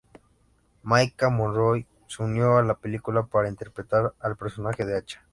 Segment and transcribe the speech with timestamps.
[0.83, 5.23] Maika Monroe se unió a la película para interpretar al personaje de Hacha.